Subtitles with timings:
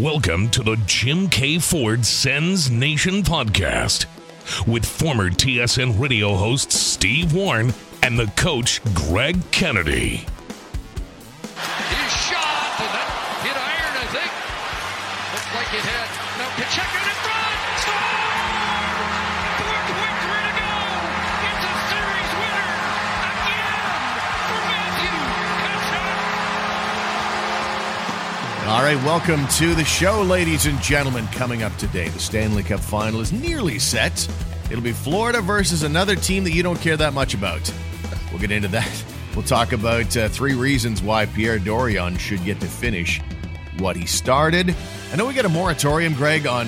[0.00, 4.06] Welcome to the Jim Keay Ford Sens Nation podcast
[4.66, 7.72] with former TSN radio host Steve Warren
[8.02, 10.16] and the coach Greg Kennedy.
[10.16, 10.26] He
[12.10, 13.08] shot, and that
[13.46, 14.32] hit iron, I think.
[15.30, 15.84] Looked like it.
[16.38, 17.33] No, in front.
[28.66, 31.26] All right, welcome to the show, ladies and gentlemen.
[31.26, 34.26] Coming up today, the Stanley Cup final is nearly set.
[34.70, 37.70] It'll be Florida versus another team that you don't care that much about.
[38.30, 39.04] We'll get into that.
[39.36, 43.20] We'll talk about uh, three reasons why Pierre Dorion should get to finish
[43.76, 44.74] what he started.
[45.12, 46.66] I know we got a moratorium, Greg, on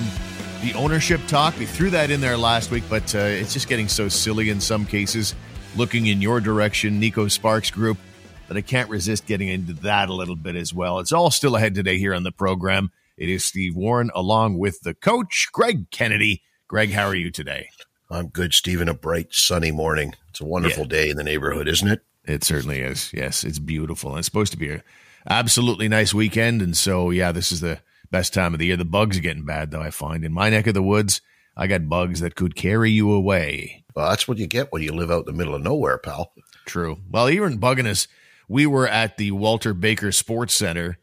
[0.61, 1.57] the ownership talk.
[1.57, 4.61] We threw that in there last week, but uh, it's just getting so silly in
[4.61, 5.33] some cases.
[5.75, 7.97] Looking in your direction, Neko Sparks Group,
[8.47, 10.99] that I can't resist getting into that a little bit as well.
[10.99, 12.91] It's all still ahead today here on the program.
[13.17, 16.43] It is Steve Warren along with the coach, Greg Kennedy.
[16.67, 17.69] Greg, how are you today?
[18.09, 18.87] I'm good, Stephen.
[18.87, 20.13] A bright, sunny morning.
[20.29, 20.89] It's a wonderful Yeah.
[20.89, 22.01] day in the neighborhood, isn't it?
[22.25, 23.11] It certainly is.
[23.13, 24.11] Yes, it's beautiful.
[24.11, 24.83] And it's supposed to be a
[25.29, 26.61] absolutely nice weekend.
[26.61, 27.79] And so, yeah, this is the
[28.11, 28.77] best time of the year.
[28.77, 30.23] The bugs are getting bad, though, I find.
[30.23, 31.21] In my neck of the woods,
[31.55, 33.83] I got bugs that could carry you away.
[33.95, 36.31] Well, that's what you get when you live out in the middle of nowhere, pal.
[36.65, 36.99] True.
[37.09, 38.07] Well, even bugging us,
[38.47, 40.97] we were at the Walter Baker Sports Center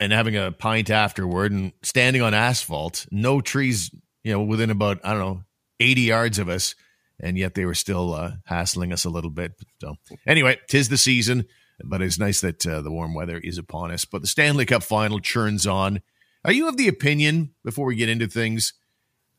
[0.00, 3.90] and having a pint afterward and standing on asphalt, no trees,
[4.24, 5.42] you know, within about, I don't know,
[5.80, 6.74] 80 yards of us.
[7.20, 9.52] And yet they were still uh, hassling us a little bit.
[9.80, 9.94] So,
[10.26, 11.46] anyway, tis the season,
[11.84, 14.04] but it's nice that uh, the warm weather is upon us.
[14.04, 16.00] But the Stanley Cup final churns on.
[16.44, 18.72] Are you of the opinion, before we get into things,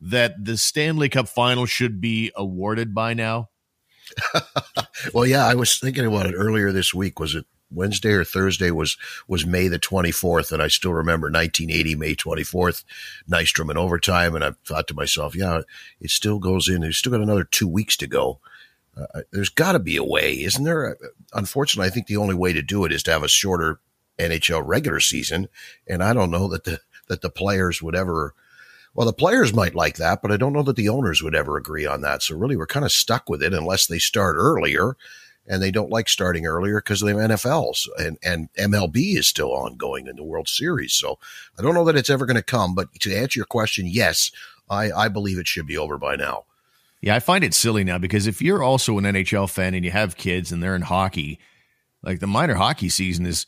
[0.00, 3.50] that the Stanley Cup final should be awarded by now?
[5.12, 7.20] Well, yeah, I was thinking about it earlier this week.
[7.20, 8.70] Was it Wednesday or Thursday?
[8.70, 8.96] Was
[9.28, 10.52] was May the 24th?
[10.52, 12.84] And I still remember 1980, May 24th,
[13.28, 14.34] Nystrom in overtime.
[14.34, 15.60] And I thought to myself, yeah,
[16.00, 16.80] it still goes in.
[16.80, 18.40] There's still got another two weeks to go.
[18.96, 20.96] Uh, there's got to be a way, isn't there?
[21.32, 23.80] Unfortunately, I think the only way to do it is to have a shorter
[24.18, 25.48] NHL regular season.
[25.88, 28.34] And I don't know that the that the players would ever.
[28.94, 31.56] Well, the players might like that, but I don't know that the owners would ever
[31.56, 32.22] agree on that.
[32.22, 34.96] So really, we're kind of stuck with it unless they start earlier,
[35.46, 40.06] and they don't like starting earlier because the NFLs and and MLB is still ongoing
[40.06, 40.94] in the World Series.
[40.94, 41.18] So
[41.58, 42.74] I don't know that it's ever going to come.
[42.74, 44.30] But to answer your question, yes,
[44.70, 46.44] I I believe it should be over by now.
[47.00, 49.90] Yeah, I find it silly now because if you're also an NHL fan and you
[49.90, 51.38] have kids and they're in hockey,
[52.02, 53.46] like the minor hockey season is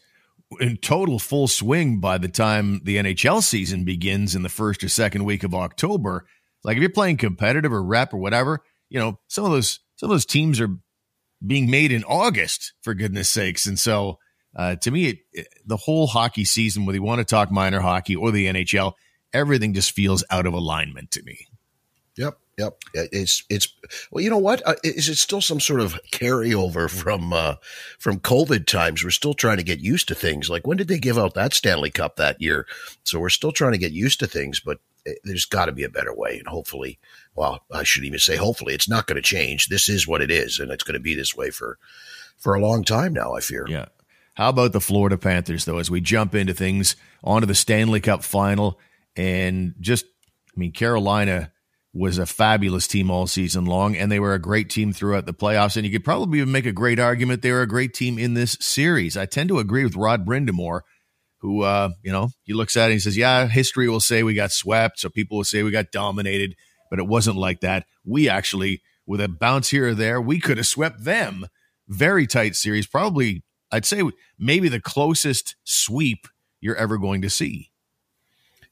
[0.60, 4.88] in total full swing by the time the NHL season begins in the first or
[4.88, 6.26] second week of October.
[6.64, 10.10] Like if you're playing competitive or rep or whatever, you know, some of those some
[10.10, 10.68] of those teams are
[11.44, 13.66] being made in August for goodness sakes.
[13.66, 14.18] And so
[14.54, 17.80] uh, to me, it, it- the whole hockey season, whether you want to talk minor
[17.80, 18.92] hockey or the NHL,
[19.32, 21.46] everything just feels out of alignment to me.
[22.58, 22.78] Yep.
[22.94, 23.68] It's it's
[24.10, 24.66] well, you know what?
[24.66, 27.56] Uh, Is it still some sort of carryover from uh,
[27.98, 29.04] from COVID times?
[29.04, 30.48] We're still trying to get used to things.
[30.48, 32.66] Like when did they give out that Stanley Cup that year?
[33.04, 35.84] So we're still trying to get used to things, but uh, there's got to be
[35.84, 36.38] a better way.
[36.38, 36.98] And hopefully,
[37.34, 39.66] well, I shouldn't even say hopefully, it's not going to change.
[39.66, 41.78] This is what it is, and it's going to be this way for
[42.38, 43.34] for a long time now.
[43.34, 43.66] I fear.
[43.68, 43.86] Yeah.
[44.32, 48.22] How about the Florida Panthers, though, as we jump into things onto the Stanley Cup
[48.22, 48.78] final?
[49.14, 51.52] And just, I mean, Carolina
[51.96, 55.32] was a fabulous team all season long, and they were a great team throughout the
[55.32, 55.76] playoffs.
[55.76, 58.34] And you could probably even make a great argument they were a great team in
[58.34, 59.16] this series.
[59.16, 60.82] I tend to agree with Rod Brind'Amour,
[61.40, 64.22] who, uh, you know, he looks at it and he says, Yeah, history will say
[64.22, 65.00] we got swept.
[65.00, 66.54] So people will say we got dominated,
[66.90, 67.86] but it wasn't like that.
[68.04, 71.46] We actually, with a bounce here or there, we could have swept them.
[71.88, 72.86] Very tight series.
[72.86, 73.42] Probably,
[73.72, 74.02] I'd say
[74.38, 76.26] maybe the closest sweep
[76.60, 77.70] you're ever going to see.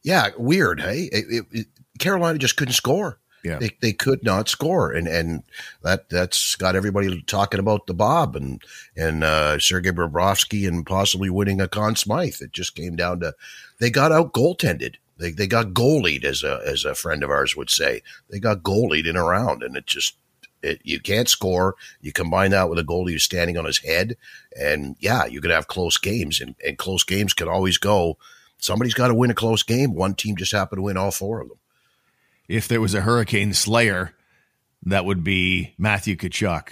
[0.02, 0.80] Yeah, weird.
[0.80, 1.66] Hey, it, it, it-
[1.98, 3.18] Carolina just couldn't score.
[3.44, 3.58] Yeah.
[3.58, 5.42] They, they could not score, and and
[5.82, 8.62] that that's got everybody talking about the Bob and
[8.96, 12.40] and uh, Sergei Bobrovsky and possibly winning a Conn Smythe.
[12.40, 13.34] It just came down to
[13.80, 14.94] they got out goaltended.
[15.18, 18.00] They they got goalied, as a as a friend of ours would say.
[18.30, 20.16] They got goalied in a round, and it just
[20.62, 21.76] it, you can't score.
[22.00, 24.16] You combine that with a goalie who's standing on his head,
[24.58, 28.16] and yeah, you're gonna have close games, and, and close games can always go.
[28.56, 29.92] Somebody's got to win a close game.
[29.92, 31.58] One team just happened to win all four of them.
[32.48, 34.14] If there was a Hurricane Slayer,
[34.84, 36.68] that would be Matthew Tkachuk.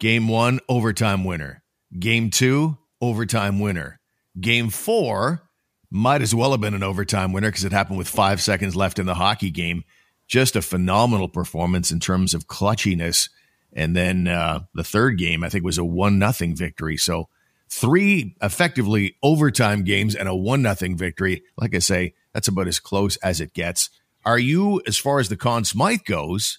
[0.00, 1.62] Game one, overtime winner.
[1.98, 4.00] Game two, overtime winner.
[4.40, 5.42] Game four
[5.90, 8.98] might as well have been an overtime winner because it happened with five seconds left
[8.98, 9.84] in the hockey game.
[10.26, 13.30] Just a phenomenal performance in terms of clutchiness.
[13.72, 16.96] And then uh, the third game, I think, was a one nothing victory.
[16.96, 17.28] So
[17.70, 21.42] three effectively overtime games and a one nothing victory.
[21.56, 23.90] Like I say, That's about as close as it gets.
[24.28, 26.58] Are you, as far as the Conn Smythe goes,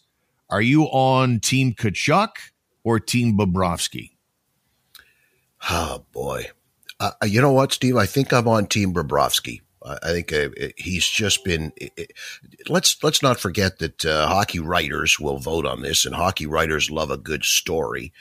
[0.49, 2.29] are you on Team Tkachuk
[2.83, 4.13] or Team Bobrovsky?
[5.69, 6.49] Oh boy,
[6.99, 7.95] uh, you know what, Steve?
[7.95, 9.61] I think I'm on Team Bobrovsky.
[9.85, 11.71] I think uh, he's just been.
[12.67, 16.89] let's let's not forget that uh, hockey writers will vote on this, and hockey writers
[16.89, 18.11] love a good story.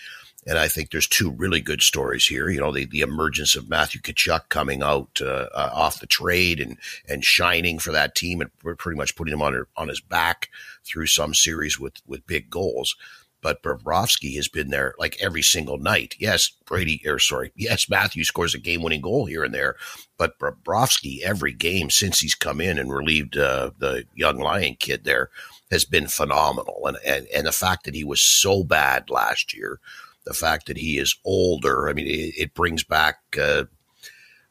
[0.46, 2.48] And I think there's two really good stories here.
[2.48, 6.60] You know, the, the emergence of Matthew Tkachuk coming out uh, uh, off the trade
[6.60, 10.48] and and shining for that team, and pretty much putting him on on his back
[10.84, 12.96] through some series with with big goals
[13.40, 16.16] but Bobrovsky has been there like every single night.
[16.18, 19.76] Yes, Brady, or sorry, yes, Matthew scores a game winning goal here and there,
[20.16, 25.04] but Bobrovsky every game since he's come in and relieved uh, the young Lyon kid
[25.04, 25.30] there
[25.70, 26.86] has been phenomenal.
[26.86, 29.80] And, and, and the fact that he was so bad last year,
[30.28, 33.64] the fact that he is older, I mean, it, it brings back, uh,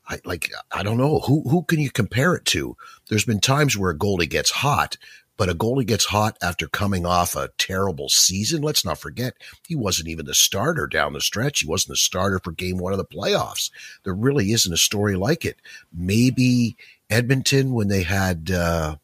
[0.09, 2.75] I, like I don't know who who can you compare it to.
[3.09, 4.97] There's been times where a goalie gets hot,
[5.35, 8.61] but a goalie gets hot after coming off a terrible season.
[8.61, 9.35] Let's not forget,
[9.67, 11.59] he wasn't even the starter down the stretch.
[11.59, 13.69] He wasn't the starter for game one of the playoffs.
[14.03, 15.57] There really isn't a story like it.
[15.93, 16.77] Maybe
[17.09, 18.95] Edmonton when they had, uh,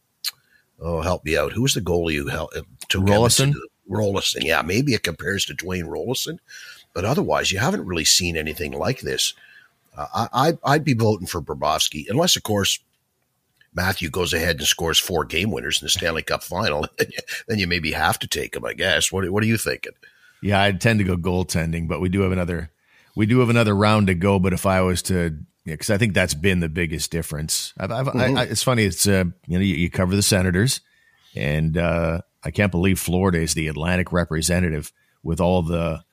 [0.79, 1.51] oh, help me out.
[1.51, 2.55] Who was the goalie who helped?
[2.57, 3.53] uh, took Roloson?
[3.89, 4.43] Roloson.
[4.43, 6.39] Yeah, maybe it compares to Dwayne Roloson,
[6.93, 9.33] but otherwise, you haven't really seen anything like this.
[9.95, 12.79] Uh, I, I'd be voting for Bobrovsky, unless, of course,
[13.75, 16.87] Matthew goes ahead and scores four game winners in the Stanley Cup final,
[17.47, 19.11] then you maybe have to take him, I guess.
[19.11, 19.93] What, what are you thinking?
[20.41, 22.69] Yeah, I tend to go goaltending, but we do have another
[23.15, 24.39] we do have another round to go.
[24.39, 27.73] But if I was to, because yeah, I think that's been the biggest difference.
[27.77, 28.37] I've, I've, mm-hmm.
[28.37, 28.83] I, it's funny.
[28.83, 30.81] It's uh, you know you, you, cover the Senators,
[31.35, 34.91] and uh, I can't believe Florida is the Atlantic representative
[35.23, 36.03] with all the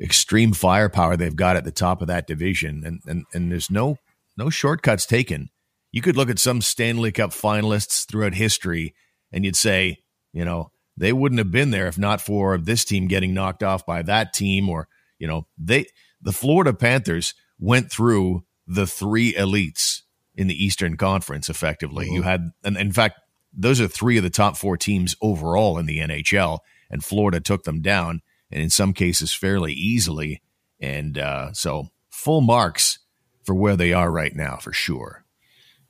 [0.00, 3.98] extreme firepower they've got at the top of that division, and and and there's no
[4.36, 5.50] no shortcuts taken
[5.92, 8.94] you could look at some Stanley Cup finalists throughout history
[9.32, 9.98] and you'd say,
[10.32, 13.86] you know, they wouldn't have been there if not for this team getting knocked off
[13.86, 14.88] by that team or,
[15.18, 15.86] you know, they
[16.22, 20.02] the Florida Panthers went through the three elites
[20.34, 22.06] in the Eastern Conference effectively.
[22.06, 22.14] Mm-hmm.
[22.14, 23.20] You had and in fact,
[23.52, 26.60] those are three of the top 4 teams overall in the NHL
[26.90, 30.42] and Florida took them down and in some cases fairly easily
[30.80, 32.98] and uh, so full marks
[33.44, 35.24] for where they are right now for sure.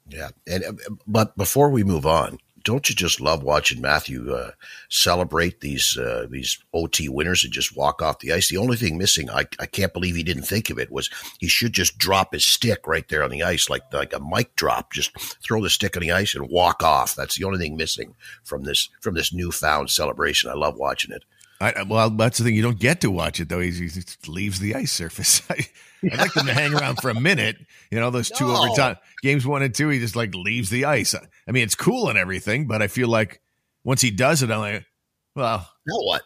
[0.08, 0.72] Yeah, and uh,
[1.06, 4.52] but before we move on, don't you just love watching Matthew uh,
[4.88, 8.48] celebrate these uh, these OT winners and just walk off the ice?
[8.48, 11.48] The only thing missing, I, I can't believe he didn't think of it, was he
[11.48, 14.92] should just drop his stick right there on the ice, like like a mic drop.
[14.92, 17.14] Just throw the stick on the ice and walk off.
[17.14, 18.14] That's the only thing missing
[18.44, 20.50] from this from this newfound celebration.
[20.50, 21.24] I love watching it.
[21.60, 22.54] I, well, that's the thing.
[22.54, 23.60] You don't get to watch it though.
[23.60, 25.42] He, he leaves the ice surface.
[25.50, 25.66] I,
[26.02, 27.56] would like them to hang around for a minute.
[27.90, 28.56] You know, those two no.
[28.56, 31.14] overtime games one and two, he just like leaves the ice.
[31.14, 33.42] I mean, it's cool and everything, but I feel like
[33.84, 34.86] once he does it, I'm like,
[35.34, 36.22] well, now what?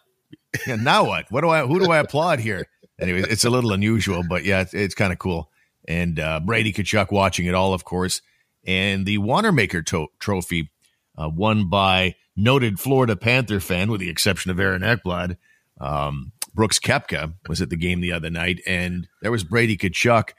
[0.67, 1.27] Yeah, now what?
[1.31, 1.67] What do I?
[1.67, 2.67] Who do I applaud here?
[3.01, 5.51] Anyway, it's a little unusual, but yeah, it's, it's kind of cool.
[5.89, 8.23] And uh, Brady Tkachuk watching it all, of course,
[8.65, 10.71] and the Wanamaker to- Trophy
[11.19, 15.37] uh, won by noted Florida Panther fan, with the exception of Aaron Ekblad.
[15.81, 20.31] Um, Brooks Koepka was at the game the other night, and there was Brady Tkachuk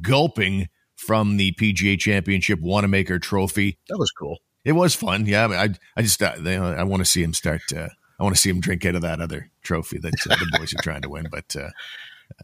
[0.00, 3.78] gulping from the PGA Championship Wanamaker Trophy.
[3.88, 4.38] That was cool.
[4.64, 5.26] It was fun.
[5.26, 7.62] Yeah, I, mean, I, I just uh, I want to see him start.
[7.74, 7.88] Uh,
[8.18, 10.72] I want to see him drink out of that other trophy that uh, the boys
[10.72, 11.26] are trying to win.
[11.30, 11.70] But uh,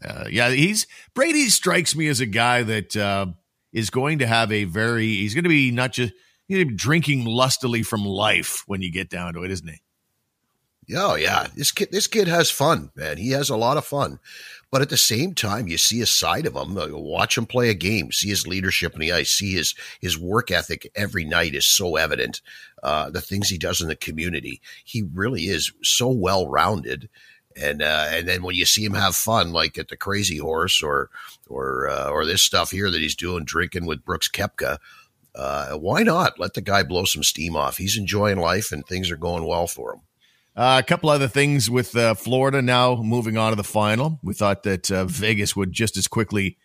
[0.05, 3.27] uh, yeah, he's Brady strikes me as a guy that uh,
[3.73, 5.07] is going to have a very.
[5.07, 6.13] He's going to be not just
[6.51, 9.81] he's drinking lustily from life when you get down to it, isn't he?
[10.93, 13.17] Oh yeah, this kid this kid has fun, man.
[13.17, 14.19] He has a lot of fun.
[14.71, 16.75] But at the same time, you see a side of him.
[16.75, 18.11] Watch him play a game.
[18.11, 19.29] See his leadership in the ice.
[19.29, 22.41] See his his work ethic every night is so evident.
[22.81, 27.09] Uh, the things he does in the community, he really is so well rounded.
[27.55, 30.81] And uh, and then when you see him have fun, like at the Crazy Horse
[30.81, 31.09] or
[31.47, 34.77] or uh, or this stuff here that he's doing, drinking with Brooks Koepka,
[35.35, 37.77] uh, why not let the guy blow some steam off?
[37.77, 40.01] He's enjoying life and things are going well for him.
[40.55, 44.19] Uh, a couple other things with uh, Florida now moving on to the final.
[44.21, 46.57] We thought that uh, Vegas would just as quickly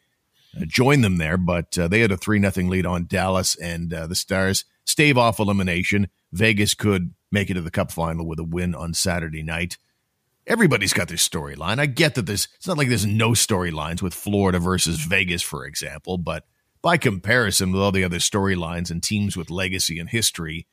[0.57, 3.91] uh, join them there, but uh, they had a 3 nothing lead on Dallas, and
[3.91, 6.09] the Stars stave off elimination.
[6.33, 9.79] Vegas could make it to the cup final with a win on Saturday night.
[10.49, 11.79] Everybody's got their storyline.
[11.79, 15.65] I get that there's, it's not like there's no storylines with Florida versus Vegas, for
[15.65, 16.45] example, but
[16.87, 20.69] by comparison with all the other storylines and teams with legacy and history,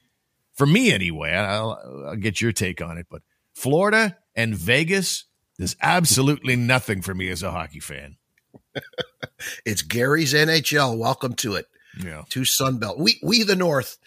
[0.54, 3.24] for me anyway, I'll, I'll get your take on it, but
[3.56, 5.26] Florida and Vegas,
[5.58, 8.18] there's absolutely nothing for me as a hockey fan.
[9.66, 11.00] it's Gary's NHL.
[11.00, 11.66] Welcome to it.
[11.98, 12.26] Yeah.
[12.30, 13.00] To Sunbelt.
[13.00, 13.98] We we the North.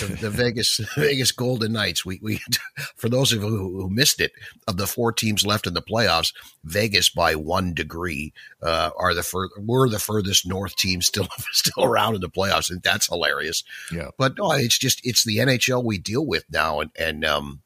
[0.00, 2.04] The, the Vegas Vegas Golden Knights.
[2.04, 2.40] We we
[2.96, 4.32] for those of you who, missed it,
[4.66, 6.32] of the four teams left in the playoffs,
[6.64, 8.32] Vegas by one degree
[8.62, 12.70] uh, are the fur- we're the furthest north team still still around in the playoffs,
[12.70, 13.64] and that's hilarious.
[13.92, 17.62] Yeah, but no, it's just it's the NHL we deal with now, and and um,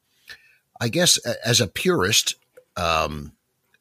[0.79, 2.35] I guess as a purist,
[2.77, 3.33] um,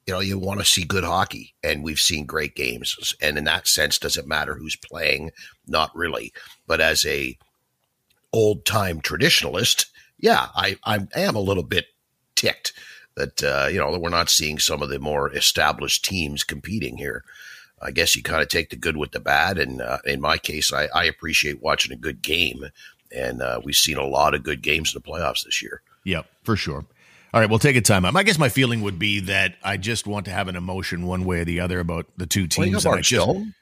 [0.06, 3.14] you know, you want to see good hockey, and we've seen great games.
[3.20, 5.32] And in that sense, does it matter who's playing?
[5.66, 6.32] Not really.
[6.66, 7.36] But as a
[8.32, 9.86] old time traditionalist,
[10.18, 11.86] yeah, I, I am a little bit
[12.34, 12.72] ticked
[13.16, 16.96] that uh, you know that we're not seeing some of the more established teams competing
[16.96, 17.24] here.
[17.80, 20.38] I guess you kind of take the good with the bad, and uh, in my
[20.38, 22.64] case, I, I, appreciate watching a good game,
[23.14, 25.82] and uh, we've seen a lot of good games in the playoffs this year.
[26.04, 26.86] Yep, for sure.
[27.32, 28.16] All right, we'll take a time out.
[28.16, 31.24] I guess my feeling would be that I just want to have an emotion one
[31.24, 32.84] way or the other about the two teams.
[32.84, 33.54] Well, Mark just, Stone?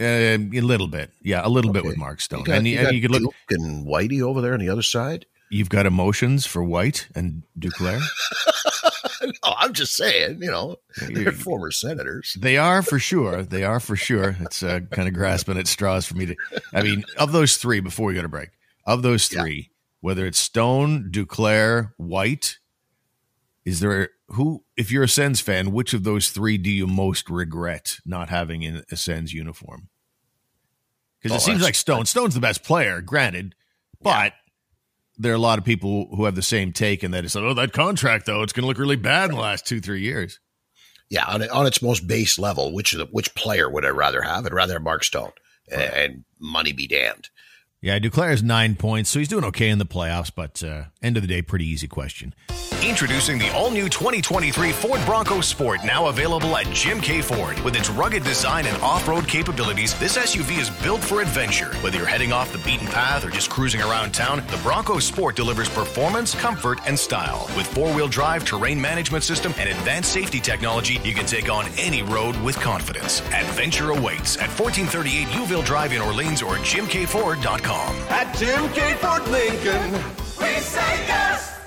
[0.00, 1.80] Uh, a little bit, yeah, a little okay.
[1.80, 4.22] bit with Mark Stone, you got, and you, and you could look Duke and Whitey
[4.22, 5.26] over there on the other side.
[5.50, 8.00] You've got emotions for White and Duclair.
[9.22, 10.76] no, I'm just saying, you know,
[11.10, 12.36] they're former senators.
[12.40, 13.44] They are for sure.
[13.44, 14.36] They are for sure.
[14.40, 16.36] It's uh, kind of grasping at straws for me to.
[16.72, 18.50] I mean, of those three, before we go to break,
[18.84, 19.76] of those three, yeah.
[20.00, 22.58] whether it's Stone, Duclair, White,
[23.64, 27.28] is there who, if you're a Sens fan, which of those three do you most
[27.28, 29.88] regret not having in a Sens uniform?
[31.20, 32.06] Because oh, it seems like Stone.
[32.06, 33.54] Stone's the best player, granted,
[34.02, 34.38] but yeah.
[35.18, 37.54] there are a lot of people who have the same take, and that is, oh,
[37.54, 40.40] that contract though, it's going to look really bad in the last two, three years.
[41.10, 44.46] Yeah, on, on its most base level, which which player would I rather have?
[44.46, 45.32] I'd rather have Mark Stone,
[45.70, 45.80] right.
[45.80, 47.28] and money be damned.
[47.84, 51.22] Yeah, Duclair's nine points, so he's doing okay in the playoffs, but uh, end of
[51.22, 52.34] the day, pretty easy question.
[52.82, 57.20] Introducing the all new 2023 Ford Bronco Sport, now available at Jim K.
[57.20, 57.60] Ford.
[57.60, 61.74] With its rugged design and off road capabilities, this SUV is built for adventure.
[61.82, 65.36] Whether you're heading off the beaten path or just cruising around town, the Bronco Sport
[65.36, 67.50] delivers performance, comfort, and style.
[67.54, 71.66] With four wheel drive, terrain management system, and advanced safety technology, you can take on
[71.76, 73.20] any road with confidence.
[73.32, 77.73] Adventure awaits at 1438 Youville Drive in Orleans or jimkford.com.
[78.10, 79.92] At Jim Keay Ford Lincoln,
[80.40, 81.60] we say yes.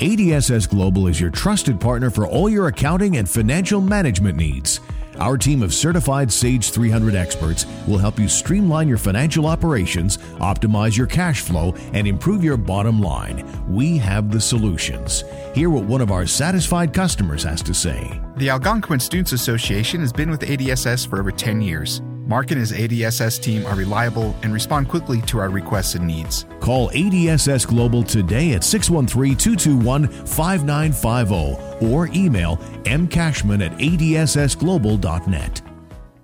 [0.00, 4.80] ADSS Global is your trusted partner for all your accounting and financial management needs.
[5.18, 10.96] Our team of certified Sage 300 experts will help you streamline your financial operations, optimize
[10.96, 13.44] your cash flow, and improve your bottom line.
[13.68, 15.24] We have the solutions.
[15.54, 18.18] Hear what one of our satisfied customers has to say.
[18.36, 22.00] The Algonquin Students Association has been with ADSS for over 10 years.
[22.30, 26.46] Mark and his ADSS team are reliable and respond quickly to our requests and needs.
[26.60, 35.62] Call ADSS Global today at 613 221 5950 or email mcashman at adssglobal.net.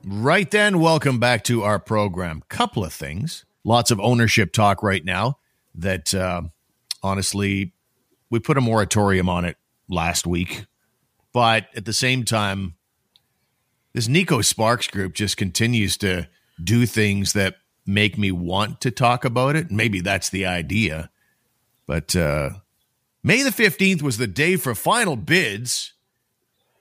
[0.05, 2.45] Right then, welcome back to our program.
[2.49, 3.45] Couple of things.
[3.65, 5.39] Lots of ownership talk right now
[5.75, 6.43] that uh,
[7.03, 7.73] honestly,
[8.31, 9.57] we put a moratorium on it
[9.89, 10.67] last week.
[11.33, 12.77] But at the same time,
[13.97, 16.29] this Neko Sparks group just continues to
[16.63, 19.71] do things that make me want to talk about it.
[19.71, 21.09] Maybe that's the idea.
[21.87, 22.51] But uh,
[23.23, 25.95] May the 15th was the day for final bids.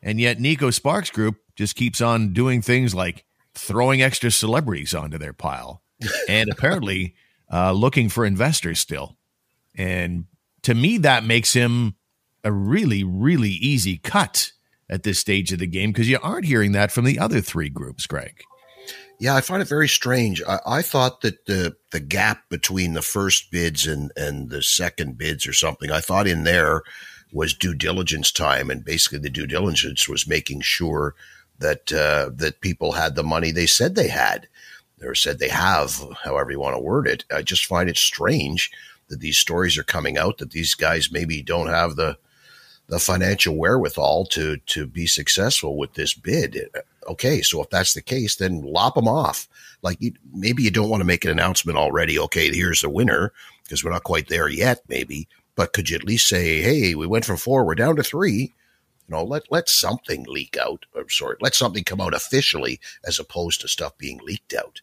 [0.03, 5.17] And yet, Neko Sparks Group just keeps on doing things like throwing extra celebrities onto
[5.17, 5.81] their pile
[6.27, 7.15] and apparently
[7.49, 9.15] uh, looking for investors still.
[9.73, 10.25] And
[10.63, 11.95] to me, that makes him
[12.43, 14.51] a really, really easy cut
[14.89, 17.69] at this stage of the game because you aren't hearing that from the other three
[17.69, 18.43] groups, Greg.
[19.19, 20.43] Yeah, I find it very strange.
[20.47, 25.17] I, I, thought that the the gap between the first bids and and the second
[25.17, 26.83] bids or something, I thought in there
[27.31, 31.15] was due diligence time, and basically the due diligence was making sure
[31.59, 34.47] that uh, that people had the money they said they had,
[35.01, 37.23] or said they have, however you want to word it.
[37.33, 38.69] I just find it strange
[39.07, 42.17] that these stories are coming out that these guys maybe don't have the
[42.87, 46.69] the financial wherewithal to to be successful with this bid.
[47.07, 49.47] Okay, so if that's the case, then lop them off.
[49.81, 52.17] Like you, maybe you don't want to make an announcement already.
[52.19, 53.31] Okay, here's the winner
[53.63, 54.81] because we're not quite there yet.
[54.87, 58.03] Maybe, but could you at least say, hey, we went from four, we're down to
[58.03, 58.53] three.
[59.07, 60.85] You know, let let something leak out.
[60.93, 64.81] Or sorry, let something come out officially as opposed to stuff being leaked out.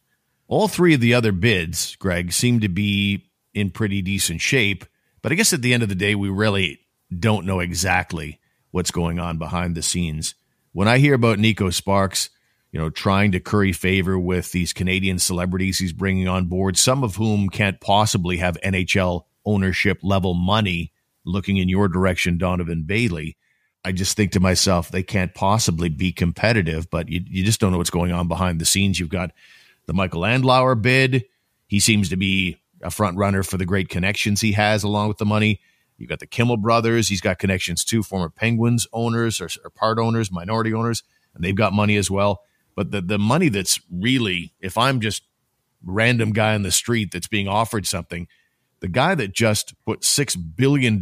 [0.49, 4.85] All three of the other bids, Greg, seem to be in pretty decent shape.
[5.23, 6.80] But I guess at the end of the day, we really
[7.21, 8.40] don't know exactly
[8.71, 10.35] what's going on behind the scenes.
[10.73, 12.31] When I hear about Neko Sparks,
[12.73, 17.04] you know, trying to curry favor with these Canadian celebrities he's bringing on board, some
[17.04, 20.92] of whom can't possibly have NHL ownership level money
[21.25, 23.37] looking in your direction, Donovan Bailey.
[23.85, 27.73] I just think to myself, they can't possibly be competitive, but you, you just don't
[27.73, 28.99] know what's going on behind the scenes.
[28.99, 29.33] You've got
[29.87, 31.25] the Michael Andlauer bid.
[31.66, 35.19] He seems to be a front runner for the great connections he has along with
[35.19, 35.61] the money.
[35.96, 37.08] You've got the Kimmel brothers.
[37.08, 41.02] He's got connections too, former Penguins owners or, or part owners, minority owners,
[41.34, 42.42] and they've got money as well.
[42.75, 45.22] But the, the money that's really, if I'm just
[45.84, 48.26] random guy on the street that's being offered something,
[48.80, 51.00] the guy that just put $6 billion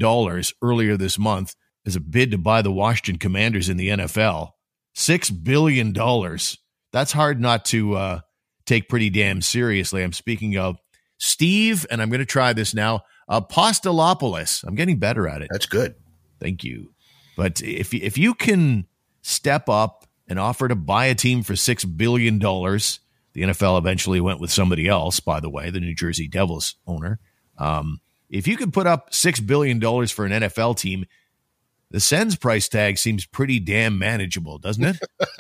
[0.62, 1.54] earlier this month
[1.86, 4.50] as a bid to buy the Washington Commanders in the NFL,
[4.94, 5.92] $6 billion.
[6.92, 8.20] That's hard not to uh,
[8.66, 10.02] take pretty damn seriously.
[10.02, 10.76] I'm speaking of
[11.16, 14.64] Steve, and I'm going to try this now, Apostolopoulos.
[14.64, 15.48] I'm getting better at it.
[15.52, 15.94] That's good.
[16.40, 16.92] Thank you.
[17.36, 18.86] But if if you can
[19.22, 23.00] step up and offer to buy a team for six billion dollars,
[23.32, 25.20] the NFL eventually went with somebody else.
[25.20, 27.20] By the way, the New Jersey Devils owner.
[27.56, 31.06] Um, if you could put up six billion dollars for an NFL team,
[31.90, 34.98] the Sens price tag seems pretty damn manageable, doesn't it?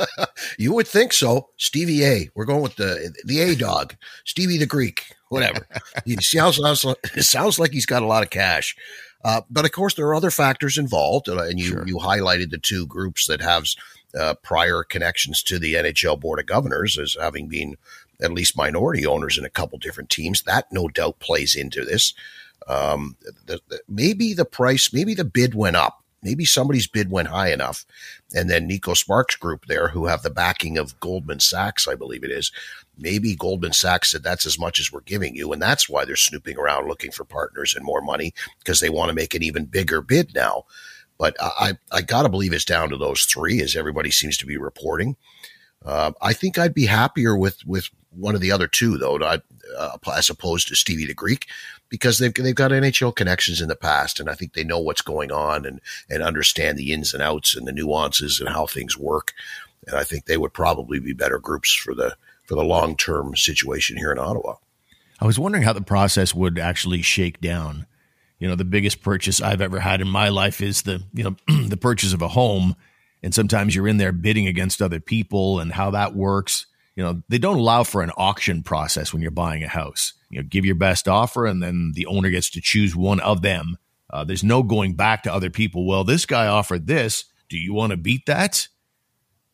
[0.58, 1.50] you would think so.
[1.56, 2.28] Stevie A.
[2.34, 5.66] We're going with the the A dog, Stevie the Greek, whatever.
[6.04, 8.76] he sounds, it sounds like he's got a lot of cash.
[9.24, 11.86] Uh, but of course, there are other factors involved, uh, and you sure.
[11.86, 13.66] you highlighted the two groups that have
[14.18, 17.76] uh, prior connections to the NHL Board of Governors as having been
[18.22, 20.42] at least minority owners in a couple different teams.
[20.42, 22.12] That no doubt plays into this.
[22.66, 23.16] Um,
[23.46, 27.52] the, the, maybe the price, maybe the bid went up maybe somebody's bid went high
[27.52, 27.84] enough.
[28.34, 32.24] And then Neko Sparks group there, who have the backing of Goldman Sachs, I believe
[32.24, 32.52] it is.
[32.98, 35.52] Maybe Goldman Sachs said that's as much as we're giving you.
[35.52, 39.08] And that's why they're snooping around looking for partners and more money because they want
[39.08, 40.64] to make an even bigger bid now.
[41.18, 44.46] But I, I got to believe it's down to those three, as everybody seems to
[44.46, 45.16] be reporting.
[45.84, 49.42] Uh, I think I'd be happier with with one of the other two, though, not,
[49.76, 51.46] uh, as opposed to Stevie the Greek
[51.90, 55.02] because they've they've got NHL connections in the past, and I think they know what's
[55.02, 58.96] going on and and understand the ins and outs and the nuances and how things
[58.96, 59.34] work.
[59.86, 63.36] And I think they would probably be better groups for the for the long term
[63.36, 64.54] situation here in Ottawa.
[65.20, 67.86] I was wondering how the process would actually shake down.
[68.38, 71.36] You know, the biggest purchase I've ever had in my life is the you know
[71.68, 72.76] the purchase of a home,
[73.22, 76.66] and sometimes you're in there bidding against other people and how that works.
[77.00, 80.38] You know, they don't allow for an auction process when you're buying a house you
[80.38, 83.78] know, give your best offer, and then the owner gets to choose one of them.
[84.10, 85.86] Uh, there's no going back to other people.
[85.86, 87.24] Well, this guy offered this.
[87.48, 88.68] Do you want to beat that?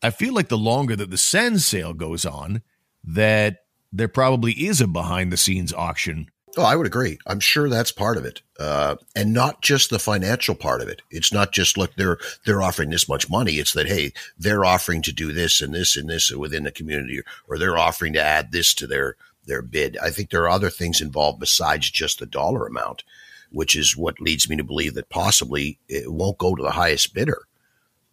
[0.03, 2.63] I feel like the longer that the Sens sale goes on,
[3.05, 3.59] that
[3.93, 6.27] there probably is a behind the scenes auction.
[6.55, 7.19] Oh, I would agree.
[7.25, 11.01] I'm sure that's part of it, uh, and not just the financial part of it.
[11.11, 13.53] It's not just look they're they're offering this much money.
[13.53, 17.21] It's that hey, they're offering to do this and this and this within the community,
[17.49, 19.97] or they're offering to add this to their their bid.
[20.01, 23.03] I think there are other things involved besides just the dollar amount,
[23.51, 27.13] which is what leads me to believe that possibly it won't go to the highest
[27.13, 27.43] bidder.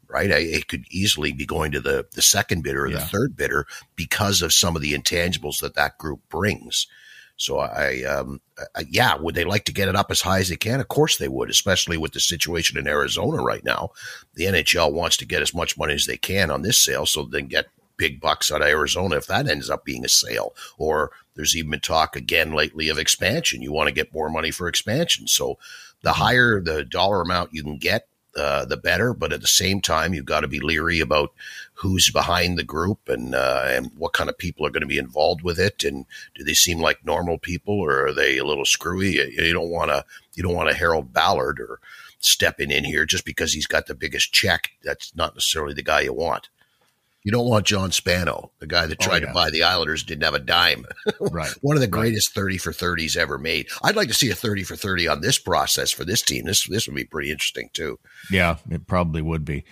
[0.06, 2.98] Right, it could easily be going to the the second bidder or yeah.
[2.98, 3.66] the third bidder
[3.96, 6.86] because of some of the intangibles that that group brings.
[7.36, 8.40] So I, um,
[8.76, 10.80] I, yeah, would they like to get it up as high as they can?
[10.80, 13.90] Of course they would, especially with the situation in Arizona right now.
[14.34, 17.24] The NHL wants to get as much money as they can on this sale, so
[17.24, 17.66] they can get
[17.96, 20.54] big bucks out of Arizona if that ends up being a sale.
[20.78, 23.62] Or there's even been talk again lately of expansion.
[23.62, 25.26] You want to get more money for expansion.
[25.26, 25.58] So
[26.02, 26.20] the mm-hmm.
[26.20, 29.14] higher the dollar amount you can get, uh, the better.
[29.14, 31.32] But at the same time, you've got to be leery about
[31.74, 34.98] who's behind the group and uh, and what kind of people are going to be
[34.98, 35.84] involved with it.
[35.84, 39.14] And do they seem like normal people or are they a little screwy?
[39.14, 41.80] You, don't want to you don't want to Harold Ballard or
[42.20, 44.70] stepping in here just because he's got the biggest check.
[44.82, 46.48] That's not necessarily the guy you want.
[47.24, 49.28] You don't want John Spano, the guy that oh, tried oh, yeah.
[49.28, 50.84] to buy the Islanders, didn't have a dime.
[51.20, 51.50] right.
[51.62, 52.42] One of the greatest right.
[52.42, 53.66] 30 for 30s ever made.
[53.82, 56.44] I'd like to see a 30 for 30 on this process for this team.
[56.44, 57.98] This this would be pretty interesting too.
[58.30, 59.64] Yeah, it probably would be.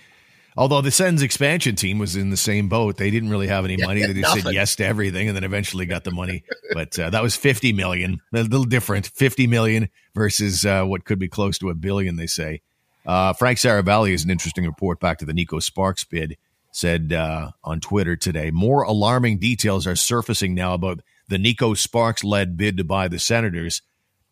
[0.55, 3.77] Although the Sens expansion team was in the same boat, they didn't really have any
[3.77, 4.01] money.
[4.01, 6.43] Yeah, they just said yes to everything, and then eventually got the money.
[6.73, 9.07] but uh, that was fifty million, a little different.
[9.07, 12.15] Fifty million versus uh, what could be close to a billion.
[12.15, 12.61] They say.
[13.05, 16.37] Uh, Frank Seravalli is an interesting report back to the Neko Sparks bid
[16.73, 18.51] said uh, on Twitter today.
[18.51, 23.19] More alarming details are surfacing now about the Neko Sparks led bid to buy the
[23.19, 23.81] Senators.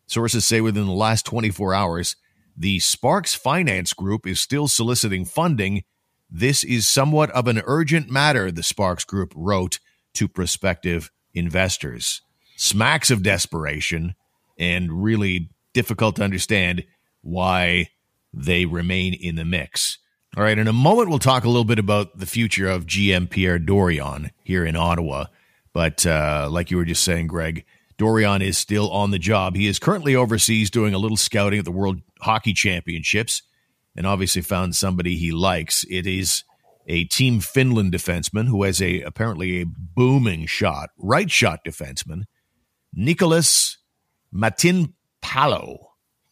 [0.06, 2.16] Sources say within the last 24 hours,
[2.56, 5.84] the Sparks Finance Group is still soliciting funding.
[6.34, 9.78] This is somewhat of an urgent matter, the Sparks Group wrote
[10.14, 12.22] to prospective investors.
[12.56, 14.14] Smacks of desperation
[14.58, 16.84] and really difficult to understand
[17.20, 17.90] why
[18.32, 19.98] they remain in the mix.
[20.34, 23.28] All right, in a moment, we'll talk a little bit about the future of GM
[23.28, 25.26] Pierre Dorion here in Ottawa.
[25.74, 27.66] But uh, like you were just saying, Greg,
[27.98, 29.54] Dorion is still on the job.
[29.54, 33.42] He is currently overseas doing a little scouting at the World Hockey Championships
[33.96, 35.84] and obviously found somebody he likes.
[35.90, 36.44] It is
[36.86, 42.24] a Team Finland defenseman who has a apparently a booming shot, right shot defenseman,
[42.92, 43.78] Nikolas
[44.34, 45.78] Matinpalo.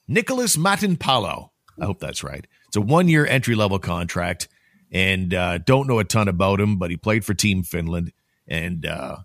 [0.08, 1.50] Nikolas Matinpalo.
[1.80, 2.46] I hope that's right.
[2.66, 4.48] It's a one year entry level contract
[4.92, 8.12] and uh, don't know a ton about him, but he played for Team Finland.
[8.48, 9.18] And uh,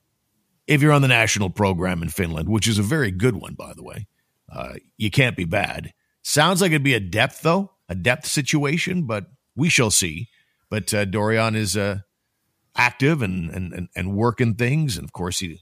[0.67, 3.73] if you're on the national program in Finland, which is a very good one, by
[3.75, 4.07] the way,
[4.51, 5.93] uh, you can't be bad.
[6.21, 10.29] Sounds like it'd be a depth, though, a depth situation, but we shall see.
[10.69, 11.99] But uh, Dorion is uh,
[12.75, 14.97] active and, and, and working things.
[14.97, 15.61] And of course, he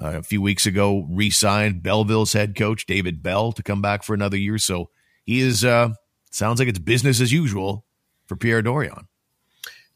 [0.00, 4.02] uh, a few weeks ago re signed Belleville's head coach, David Bell, to come back
[4.02, 4.58] for another year.
[4.58, 4.90] So
[5.24, 5.90] he is, uh,
[6.30, 7.84] sounds like it's business as usual
[8.26, 9.06] for Pierre Dorion.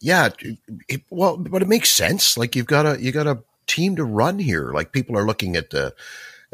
[0.00, 0.28] Yeah,
[0.88, 2.36] it, well, but it makes sense.
[2.36, 4.72] Like you've got a you got a team to run here.
[4.72, 5.94] Like people are looking at the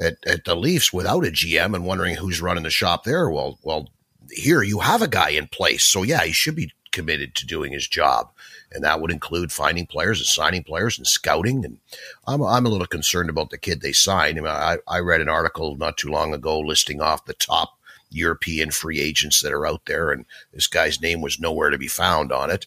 [0.01, 3.29] at, at the Leafs without a GM and wondering who's running the shop there.
[3.29, 3.89] Well, well,
[4.31, 7.73] here you have a guy in place, so yeah, he should be committed to doing
[7.73, 8.31] his job,
[8.71, 11.65] and that would include finding players and signing players and scouting.
[11.65, 11.79] And
[12.27, 14.39] I'm I'm a little concerned about the kid they signed.
[14.39, 17.79] I, mean, I, I read an article not too long ago listing off the top
[18.11, 21.89] European free agents that are out there, and this guy's name was nowhere to be
[21.89, 22.67] found on it.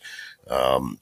[0.49, 0.99] Um,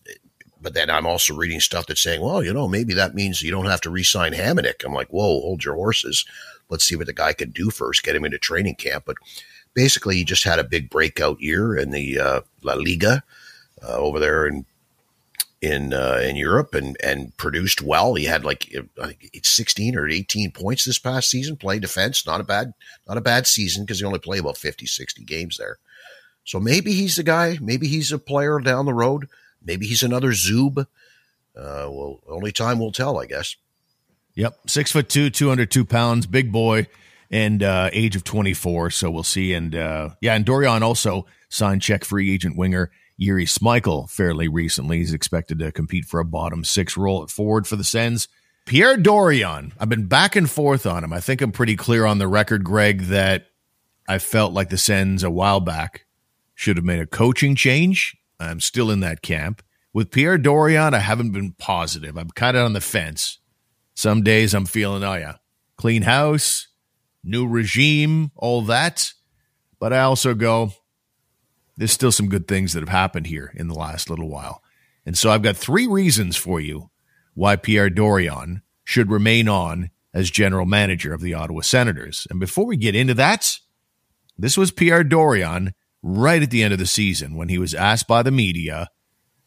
[0.62, 3.52] but then I'm also reading stuff that's saying, well, you know, maybe that means you
[3.52, 4.86] don't have to re-sign Hamonic.
[4.86, 6.26] I'm like, whoa, hold your horses.
[6.70, 8.04] Let's see what the guy can do first.
[8.04, 9.04] Get him into training camp.
[9.06, 9.18] But
[9.74, 13.24] basically, he just had a big breakout year in the uh, La Liga
[13.84, 14.66] uh, over there in
[15.62, 18.16] in uh, in Europe and and produced well.
[18.16, 22.26] He had like it's 16 or 18 points this past season playing defense.
[22.26, 22.74] Not a bad
[23.08, 25.78] not a bad season because he only played about 50 60 games there.
[26.44, 27.58] So maybe he's the guy.
[27.62, 29.30] Maybe he's a player down the road.
[29.64, 30.80] Maybe he's another Zub.
[31.56, 33.56] Uh, well, only time will tell, I guess.
[34.36, 36.88] Yep, six foot two, two hundred two pounds, big boy,
[37.34, 38.92] and uh, age of twenty four.
[38.92, 39.54] So we'll see.
[39.54, 45.00] And uh, yeah, and Dorion also signed Czech free agent winger Jiri Smejkal fairly recently.
[45.00, 48.28] He's expected to compete for a bottom six role at forward for the Sens.
[48.66, 51.12] Pierre Dorion, I've been back and forth on him.
[51.12, 53.48] I think I'm pretty clear on the record, Greg, that
[54.08, 56.06] I felt like the Sens a while back
[56.56, 58.16] should have made a coaching change.
[58.40, 59.62] I'm still in that camp.
[59.92, 62.18] With Pierre Dorion, I haven't been positive.
[62.18, 63.40] I'm kind of on the fence.
[63.96, 65.36] Some days I'm feeling, oh yeah,
[65.78, 66.68] clean house,
[67.24, 69.14] new regime, all that.
[69.80, 70.74] But I also go,
[71.78, 74.62] there's still some good things that have happened here in the last little while.
[75.06, 76.90] And so I've got three reasons for you
[77.34, 82.28] why Pierre Dorion should remain on as general manager of the Ottawa Senators.
[82.30, 83.58] And before we get into that,
[84.38, 88.08] this was Pierre Dorion right at the end of the season when he was asked
[88.08, 88.90] by the media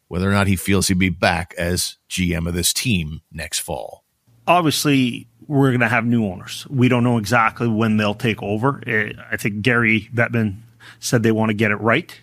[0.07, 4.03] whether or not he feels he'd be back as GM of this team next fall.
[4.45, 6.67] Obviously, we're going to have new owners.
[6.69, 8.81] We don't know exactly when they'll take over.
[8.85, 10.57] Eh, I think Gary Bettman
[10.99, 12.13] said they want to get it right.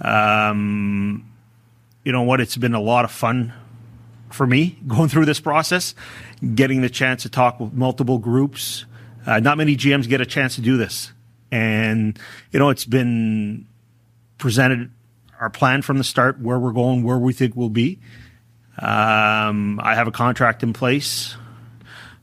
[0.00, 1.30] Um,
[2.04, 2.40] you know what?
[2.40, 3.52] It's been a lot of fun
[4.30, 5.94] for me going through this process,
[6.54, 8.84] getting the chance to talk with multiple groups.
[9.26, 11.12] Uh, not many GMs get a chance to do this.
[11.52, 12.18] And,
[12.52, 13.66] you know, it's been
[14.38, 14.90] presented
[15.40, 17.98] our plan from the start, where we're going, where we think we'll be.
[18.78, 21.36] Um, I have a contract in place.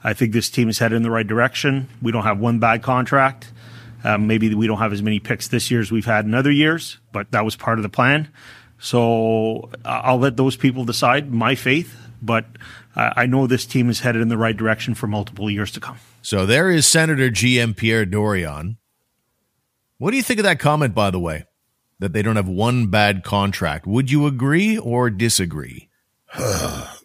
[0.03, 1.89] I think this team is headed in the right direction.
[2.01, 3.51] We don't have one bad contract.
[4.03, 6.51] Um, maybe we don't have as many picks this year as we've had in other
[6.51, 8.29] years, but that was part of the plan.
[8.79, 12.45] So I'll let those people decide my faith, but
[12.95, 15.97] I know this team is headed in the right direction for multiple years to come.
[16.21, 18.77] So there is Senator GM Pierre Dorion
[19.99, 21.45] what do you think of that comment, by the way,
[21.97, 23.87] that they don't have one bad contract?
[23.87, 25.89] Would you agree or disagree?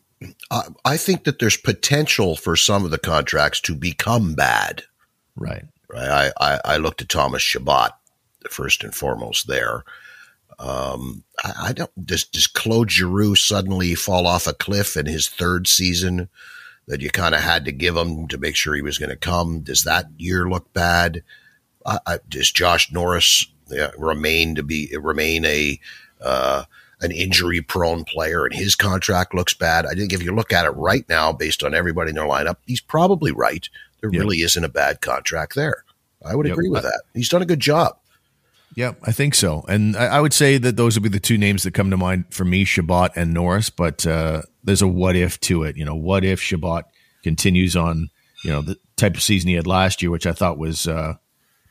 [0.84, 4.84] I think that there's potential for some of the contracts to become bad.
[5.36, 5.64] Right.
[5.88, 6.32] Right.
[6.40, 7.90] I, I, I looked at Thomas Chabot
[8.50, 9.84] first and foremost there.
[10.58, 15.28] Um, I, I, don't does does Claude Giroux suddenly fall off a cliff in his
[15.28, 16.28] third season
[16.86, 19.16] that you kind of had to give him to make sure he was going to
[19.16, 19.60] come?
[19.60, 21.22] Does that year look bad?
[21.84, 23.46] uh, does Josh Norris
[23.78, 25.80] uh, remain to be remain a
[26.20, 26.64] uh,
[27.02, 29.86] an injury prone player and his contract looks bad?
[29.86, 32.56] I think if you look at it right now, based on everybody in their lineup,
[32.66, 33.68] he's probably right.
[34.00, 34.20] There yep.
[34.20, 35.84] really isn't a bad contract there.
[36.24, 36.54] I would yep.
[36.54, 37.02] agree with that.
[37.14, 37.96] He's done a good job.
[38.74, 39.64] Yeah, I think so.
[39.68, 41.96] And I, I, would say that those would be the two names that come to
[41.96, 43.68] mind for me, Chabot and Norris.
[43.68, 45.76] But uh, there's a what if to it.
[45.76, 46.84] You know, what if Chabot
[47.22, 48.08] continues on,
[48.44, 51.14] you know, the type of season he had last year, which I thought was uh,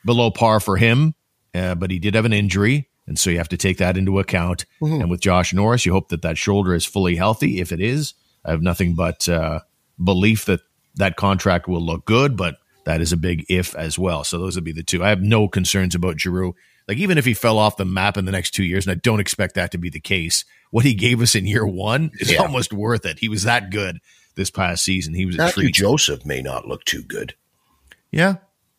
[0.04, 1.14] below par for him,
[1.54, 2.88] uh, but he did have an injury.
[3.06, 4.64] And so you have to take that into account.
[4.80, 5.02] Mm-hmm.
[5.02, 7.60] And with Josh Norris, you hope that that shoulder is fully healthy.
[7.60, 9.60] If it is, I have nothing but uh,
[10.02, 10.60] belief that
[10.96, 14.24] that contract will look good, but that is a big if as well.
[14.24, 15.02] So those would be the two.
[15.02, 16.54] I have no concerns about Giroux.
[16.88, 19.00] Like even if he fell off the map in the next two years, and I
[19.02, 22.32] don't expect that to be the case, what he gave us in year one is
[22.32, 22.40] yeah.
[22.40, 23.18] almost worth it.
[23.18, 23.98] He was that good
[24.34, 25.14] this past season.
[25.14, 27.34] He was Matthew Joseph may not look too good.
[28.10, 28.36] Yeah,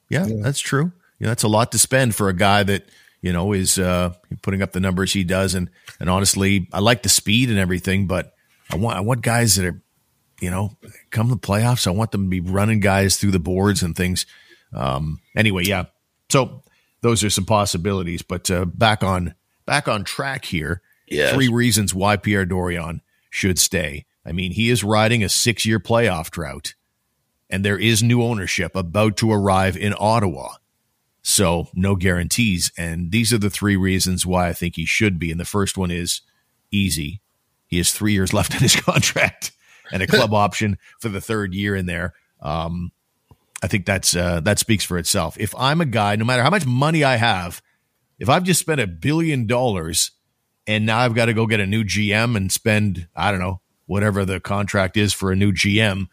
[0.09, 0.91] Yeah, yeah, that's true.
[1.19, 2.85] Yeah, that's a lot to spend for a guy that
[3.23, 5.55] you know is uh, putting up the numbers he does.
[5.55, 8.35] And and honestly, I like the speed and everything, but
[8.69, 9.81] I want I want guys that are
[10.39, 10.77] you know
[11.09, 11.87] come to the playoffs.
[11.87, 14.27] I want them to be running guys through the boards and things.
[14.73, 15.85] Um, anyway, yeah.
[16.29, 16.63] So
[17.01, 18.21] those are some possibilities.
[18.21, 19.33] But uh, back on
[19.65, 20.81] back on track here.
[21.07, 21.33] Yes.
[21.33, 24.05] Three reasons why Pierre Dorion should stay.
[24.25, 26.73] I mean, he is riding a six year playoff drought,
[27.49, 30.55] and there is new ownership about to arrive in Ottawa.
[31.23, 32.71] So, no guarantees.
[32.77, 35.31] And these are the three reasons why I think he should be.
[35.31, 36.21] And the first one is
[36.69, 37.21] easy.
[37.65, 39.53] He has three years left in his contract
[39.91, 42.13] and a club option for the third year in there.
[42.41, 42.91] Um,
[43.63, 45.37] I think that's uh, that speaks for itself.
[45.39, 47.61] If I'm a guy, no matter how much money I have,
[48.19, 50.11] if I've just spent a billion dollars
[50.67, 53.61] and now I've got to go get a new GM and spend I don't know
[53.85, 56.07] whatever the contract is for a new GM,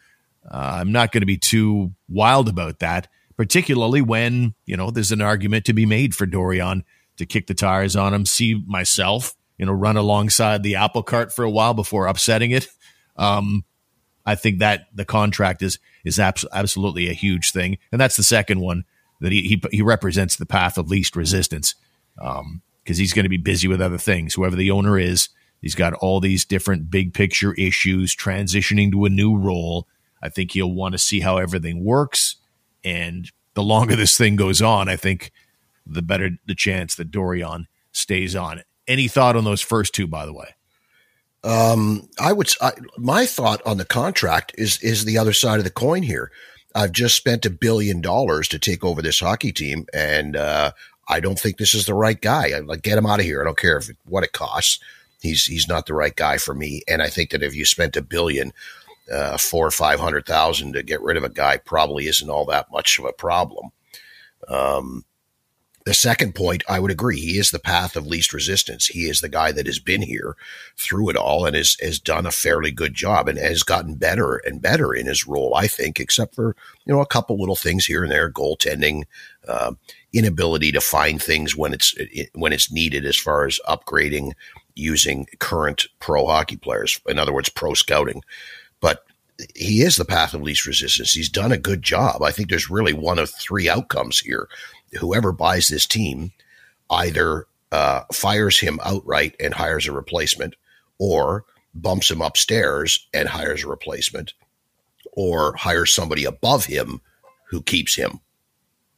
[0.48, 3.08] uh, I'm not going to be too wild about that.
[3.40, 6.84] Particularly when you know there's an argument to be made for Dorion
[7.16, 8.26] to kick the tires on him.
[8.26, 12.68] See myself, you know, run alongside the apple cart for a while before upsetting it.
[13.16, 13.64] Um,
[14.26, 18.22] I think that the contract is is abs- absolutely a huge thing, and that's the
[18.22, 18.84] second one
[19.22, 21.74] that he he, he represents the path of least resistance
[22.16, 24.34] because um, he's going to be busy with other things.
[24.34, 25.30] Whoever the owner is,
[25.62, 29.88] he's got all these different big picture issues transitioning to a new role.
[30.22, 32.36] I think he'll want to see how everything works,
[32.84, 35.32] and the longer this thing goes on, I think
[35.86, 38.62] the better the chance that Dorion stays on.
[38.86, 40.54] Any thought on those first two, by the way?
[41.42, 42.52] Um, I would.
[42.60, 46.30] I, my thought on the contract is is the other side of the coin here.
[46.74, 50.72] I've just spent a billion dollars to take over this hockey team, and uh,
[51.08, 52.50] I don't think this is the right guy.
[52.50, 53.40] I like get him out of here.
[53.40, 54.78] I don't care if what it costs.
[55.20, 56.82] He's he's not the right guy for me.
[56.86, 58.52] And I think that if you spent a billion,
[59.10, 62.46] uh, four or five hundred thousand to get rid of a guy, probably isn't all
[62.46, 63.70] that much of a problem.
[64.48, 65.04] Um,
[65.86, 67.18] the second point, I would agree.
[67.18, 68.86] He is the path of least resistance.
[68.86, 70.36] He is the guy that has been here
[70.76, 74.36] through it all and has, has done a fairly good job and has gotten better
[74.36, 77.86] and better in his role, I think, except for, you know, a couple little things
[77.86, 79.04] here and there, goaltending,
[79.48, 79.72] uh,
[80.12, 81.94] inability to find things when it's,
[82.34, 84.32] when it's needed as far as upgrading
[84.74, 87.00] using current pro hockey players.
[87.08, 88.22] In other words, pro scouting.
[88.80, 89.04] But
[89.54, 91.12] he is the path of least resistance.
[91.12, 92.22] He's done a good job.
[92.22, 94.48] I think there's really one of three outcomes here
[94.98, 96.32] whoever buys this team
[96.90, 100.56] either uh, fires him outright and hires a replacement,
[100.98, 104.34] or bumps him upstairs and hires a replacement,
[105.12, 107.00] or hires somebody above him
[107.48, 108.20] who keeps him.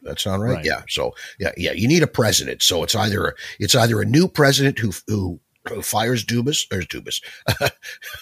[0.02, 0.56] That sound right?
[0.56, 0.64] right?
[0.64, 0.82] Yeah.
[0.88, 1.72] So yeah, yeah.
[1.72, 2.62] You need a president.
[2.62, 5.38] So it's either it's either a new president who, who
[5.82, 7.22] fires Dubas or Dubas.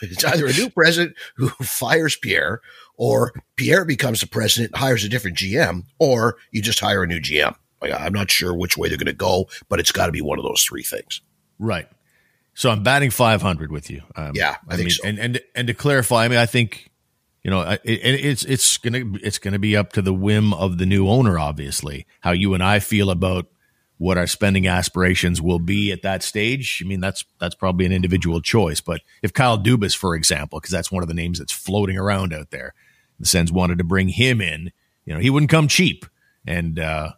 [0.03, 2.61] it's either a new president who fires Pierre,
[2.97, 7.21] or Pierre becomes the president, hires a different GM, or you just hire a new
[7.21, 7.55] GM.
[7.81, 10.21] Like, I'm not sure which way they're going to go, but it's got to be
[10.21, 11.23] one of those three things.
[11.59, 11.89] Right.
[12.55, 14.03] So I'm batting 500 with you.
[14.17, 15.07] Um, yeah, I, I mean, so.
[15.07, 16.91] and and and to clarify, I mean, I think
[17.43, 20.85] you know, it, it's it's gonna it's gonna be up to the whim of the
[20.85, 23.47] new owner, obviously, how you and I feel about
[24.01, 26.83] what our spending aspirations will be at that stage.
[26.83, 28.81] I mean, that's that's probably an individual choice.
[28.81, 32.33] But if Kyle Dubas, for example, because that's one of the names that's floating around
[32.33, 32.75] out there,
[33.19, 34.73] the Sens wanted to bring him in,
[35.05, 36.07] you know, he wouldn't come cheap,
[36.47, 37.13] and uh,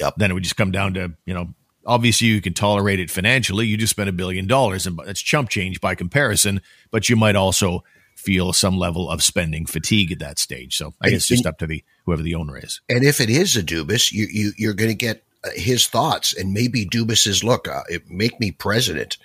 [0.00, 0.14] Yep.
[0.16, 1.54] Then it would just come down to, you know,
[1.86, 3.66] obviously you can tolerate it financially.
[3.66, 7.36] You just spent a billion dollars and that's chump change by comparison, but you might
[7.36, 10.76] also feel some level of spending fatigue at that stage.
[10.76, 12.80] So I guess it's just up to the whoever the owner is.
[12.88, 15.22] And if it is a Dubas, you, you you're going to get
[15.54, 19.18] his thoughts and maybe Dubas's look, uh, make me president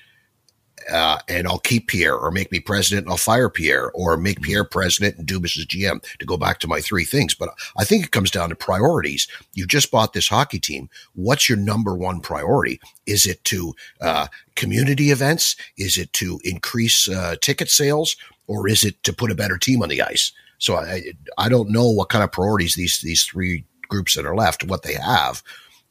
[0.89, 4.37] uh, and I'll keep Pierre, or make me president and I'll fire Pierre, or make
[4.37, 4.45] mm-hmm.
[4.45, 6.03] Pierre president and Dubas as GM.
[6.19, 9.27] To go back to my three things, but I think it comes down to priorities.
[9.53, 10.89] You just bought this hockey team.
[11.13, 12.79] What's your number one priority?
[13.05, 15.55] Is it to uh, community events?
[15.77, 18.15] Is it to increase uh, ticket sales,
[18.47, 20.31] or is it to put a better team on the ice?
[20.57, 21.01] So I
[21.37, 24.83] I don't know what kind of priorities these these three groups that are left what
[24.83, 25.43] they have.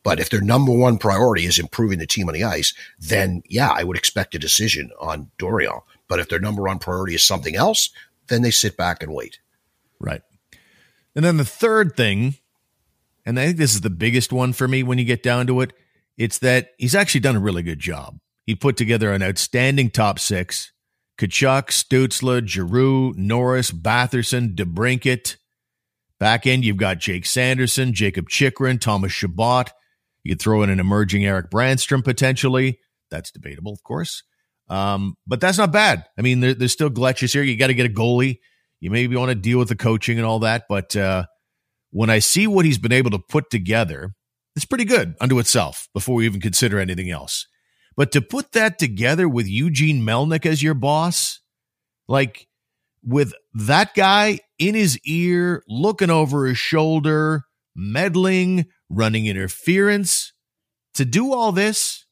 [0.02, 3.70] But if their number one priority is improving the team on the ice, then yeah,
[3.70, 5.82] I would expect a decision on Dorion.
[6.08, 7.90] But if their number one priority is something else,
[8.28, 9.40] then they sit back and wait.
[9.98, 10.22] Right.
[11.14, 12.36] And then the third thing,
[13.26, 15.60] and I think this is the biggest one for me when you get down to
[15.60, 15.72] it,
[16.16, 18.18] it's that he's actually done a really good job.
[18.46, 20.72] He put together an outstanding top six.
[21.18, 25.36] Tkachuk, Stützle, Giroux, Norris, Batherson, DeBrincat.
[26.18, 29.70] Back end, you've got Jake Sanderson, Jakob Chychrun, Thomas Chabot,
[30.22, 32.78] you could throw in an emerging Erik Brännström potentially.
[33.11, 34.22] That's debatable, of course.
[34.68, 36.06] Um, but that's not bad.
[36.16, 37.42] I mean, there, there's still glitches here.
[37.42, 38.38] You got to get a goalie.
[38.78, 40.64] You maybe want to deal with the coaching and all that.
[40.68, 41.24] But uh,
[41.90, 44.14] when I see what he's been able to put together,
[44.54, 47.46] it's pretty good unto itself before we even consider anything else.
[47.96, 51.40] But to put that together with Eugene Melnyk as your boss,
[52.09, 52.46] like
[53.02, 57.42] with that guy in his ear, looking over his shoulder,
[57.74, 60.33] meddling, running interference,
[60.94, 62.05] to do all this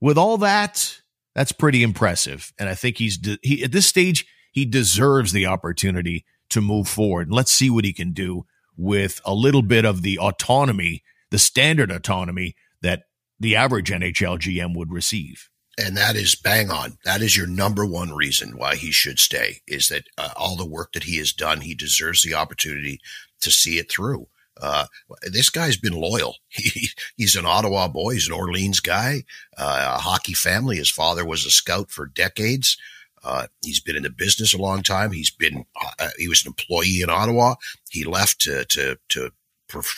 [0.00, 1.00] with all that,
[1.34, 2.52] that's pretty impressive.
[2.58, 6.88] And I think he's de- he at this stage he deserves the opportunity to move
[6.88, 7.32] forward.
[7.32, 8.44] Let's see what he can do
[8.76, 13.04] with a little bit of the autonomy, the standard autonomy that
[13.40, 15.48] the average NHL GM would receive.
[15.78, 16.98] And that is bang on.
[17.04, 20.66] That is your number one reason why he should stay is that uh, all the
[20.66, 23.00] work that he has done, he deserves the opportunity
[23.40, 24.26] to see it through.
[24.60, 24.86] Uh,
[25.30, 26.36] this guy's been loyal.
[26.54, 28.12] He, he's an Ottawa boy.
[28.12, 29.24] He's an Orleans guy,
[29.56, 30.76] uh, a hockey family.
[30.76, 32.76] His father was a scout for decades.
[33.24, 35.12] Uh, he's been in the business a long time.
[35.12, 35.64] He's been
[35.98, 37.54] uh, he was an employee in Ottawa.
[37.90, 39.30] He left to to to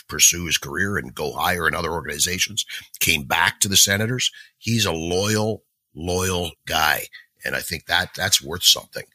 [0.07, 2.65] pursue his career and go higher in other organizations.
[2.99, 4.31] Came back to the Senators.
[4.57, 5.63] He's a loyal
[5.93, 7.07] loyal guy,
[7.43, 9.05] and I think that that's worth something.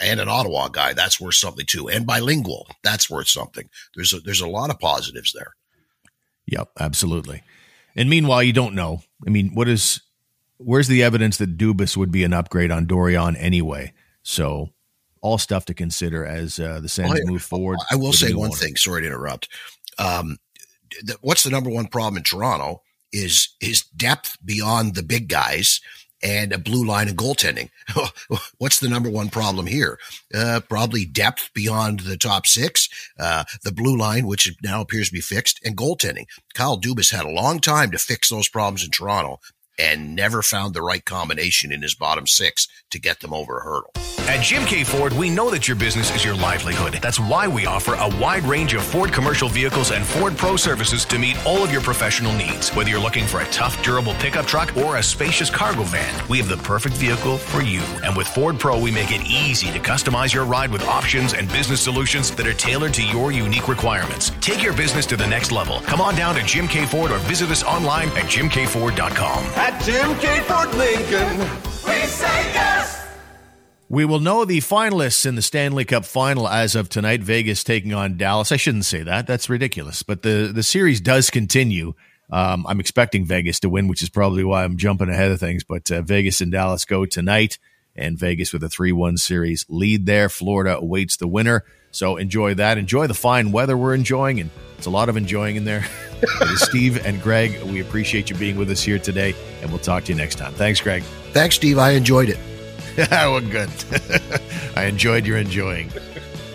[0.00, 1.88] And an Ottawa guy, that's worth something too.
[1.88, 3.68] And bilingual, that's worth something.
[3.94, 5.54] There's a, there's a lot of positives there.
[6.46, 7.42] Yep, absolutely.
[7.96, 9.02] And meanwhile, you don't know.
[9.26, 10.00] I mean, what is
[10.58, 13.92] where's the evidence that Dubas would be an upgrade on Dorion anyway?
[14.22, 14.70] So
[15.20, 17.78] all stuff to consider as uh, the Sens move forward.
[17.90, 18.56] I will say one owner.
[18.56, 18.76] thing.
[18.76, 19.48] Sorry to interrupt.
[19.98, 20.38] Um,
[21.02, 25.80] the, what's the number one problem in Toronto is is depth beyond the big guys
[26.24, 27.68] and a blue line and goaltending.
[28.58, 29.98] What's the number one problem here?
[30.34, 35.14] Uh, probably depth beyond the top six, uh, the blue line, which now appears to
[35.14, 36.24] be fixed, and goaltending.
[36.54, 39.38] Kyle Dubas had a long time to fix those problems in Toronto,
[39.78, 43.64] and never found the right combination in his bottom six to get them over a
[43.64, 43.92] hurdle.
[44.26, 46.94] At Jim Keay Ford, we know that your business is your livelihood.
[47.02, 51.04] That's why we offer a wide range of Ford commercial vehicles and Ford Pro services
[51.06, 52.70] to meet all of your professional needs.
[52.70, 56.38] Whether you're looking for a tough, durable pickup truck or a spacious cargo van, we
[56.38, 57.82] have the perfect vehicle for you.
[58.02, 61.46] And with Ford Pro, we make it easy to customize your ride with options and
[61.48, 64.32] business solutions that are tailored to your unique requirements.
[64.40, 65.80] Take your business to the next level.
[65.80, 69.44] Come on down to Jim Keay Ford or visit us online at jimkeayford.com.
[69.66, 73.02] At Jim Keay Ford Lincoln, we say yes.
[73.88, 77.22] We will know the finalists in the Stanley Cup final as of tonight.
[77.22, 78.52] Vegas taking on Dallas.
[78.52, 79.26] I shouldn't say that.
[79.26, 80.02] That's ridiculous.
[80.02, 81.94] But the, the series does continue.
[82.28, 85.64] Um, I'm expecting Vegas to win, which is probably why I'm jumping ahead of things.
[85.64, 87.58] But uh, Vegas and Dallas go tonight,
[87.96, 90.28] and Vegas with a 3 1 series lead there.
[90.28, 91.64] Florida awaits the winner.
[91.94, 92.76] So enjoy that.
[92.76, 95.86] Enjoy the fine weather we're enjoying, and it's a lot of enjoying in there.
[96.56, 100.12] Steve and Greg, we appreciate you being with us here today, and we'll talk to
[100.12, 100.52] you next time.
[100.54, 101.04] Thanks, Greg.
[101.32, 101.78] Thanks, Steve.
[101.78, 102.38] I enjoyed it.
[103.10, 103.70] well, good.
[104.76, 105.88] I enjoyed your enjoying.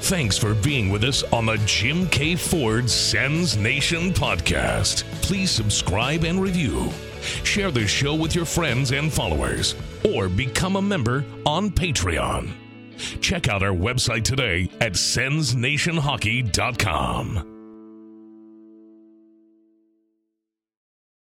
[0.02, 5.04] Thanks for being with us on the Jim Keay Ford Sens Nation podcast.
[5.22, 6.92] Please subscribe and review.
[7.22, 12.52] Share the show with your friends and followers, or become a member on Patreon.
[13.22, 17.59] Check out our website today at sensnationhockey.com.